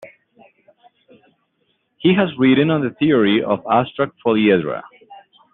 He 1.99 2.15
has 2.15 2.29
written 2.39 2.71
on 2.71 2.81
the 2.81 2.89
theory 2.97 3.43
of 3.43 3.63
abstract 3.71 4.13
polyhedra. 4.25 4.81